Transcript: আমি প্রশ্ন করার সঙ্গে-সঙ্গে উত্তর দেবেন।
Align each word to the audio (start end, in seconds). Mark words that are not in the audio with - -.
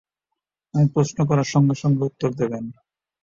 আমি 0.73 0.87
প্রশ্ন 0.95 1.17
করার 1.29 1.47
সঙ্গে-সঙ্গে 1.53 2.01
উত্তর 2.05 2.29
দেবেন। 2.33 2.63